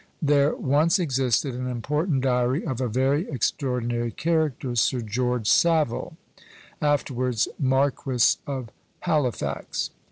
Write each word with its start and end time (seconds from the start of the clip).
There 0.19 0.55
once 0.55 0.97
existed 0.97 1.53
an 1.53 1.67
important 1.67 2.21
diary 2.21 2.65
of 2.65 2.81
a 2.81 2.87
very 2.87 3.29
extraordinary 3.29 4.09
character, 4.09 4.75
Sir 4.75 5.01
George 5.01 5.47
Saville, 5.47 6.17
afterwards 6.81 7.47
Marquis 7.59 8.37
of 8.47 8.71
Halifax. 9.01 9.91